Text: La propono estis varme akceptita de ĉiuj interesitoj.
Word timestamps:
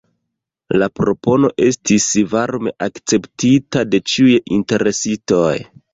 La 0.81 0.87
propono 0.99 1.51
estis 1.65 2.07
varme 2.31 2.73
akceptita 2.87 3.87
de 3.91 4.01
ĉiuj 4.13 4.37
interesitoj. 4.59 5.57